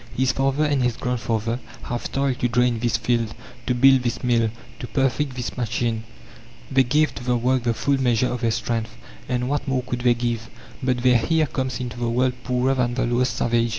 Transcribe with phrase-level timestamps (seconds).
[0.17, 3.35] His father and his grandfather have toiled to drain this field,
[3.67, 6.05] to build this mill, to perfect this machine.
[6.71, 8.97] They gave to the work the full measure of their strength,
[9.29, 10.49] and what more could they give?
[10.81, 13.69] But their heir comes into the world poorer than the lowest savage.